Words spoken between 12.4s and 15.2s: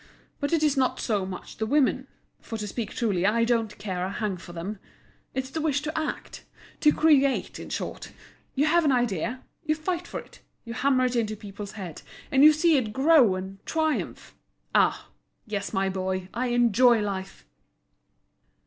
you see it grow and triumph. Ah!